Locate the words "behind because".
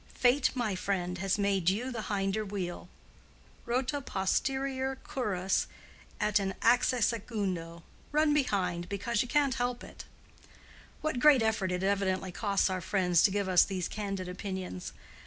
8.33-9.21